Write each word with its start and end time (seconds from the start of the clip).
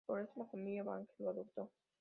Por 0.07 0.19
esto 0.19 0.39
la 0.39 0.45
familia 0.47 0.83
Danvers 0.83 1.19
la 1.19 1.29
adoptó. 1.29 1.69